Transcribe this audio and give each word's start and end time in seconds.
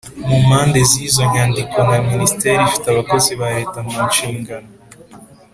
mu 0.27 0.37
mpande 0.45 0.79
z 0.89 0.91
izo 1.05 1.23
nyandiko 1.33 1.77
na 1.89 1.97
Minisiteri 2.09 2.61
ifite 2.67 2.85
abakozi 2.89 3.31
ba 3.39 3.47
Leta 3.55 3.77
mu 3.87 3.97
nshingano 4.09 4.69